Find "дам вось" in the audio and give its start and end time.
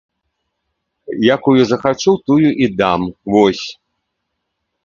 2.81-3.65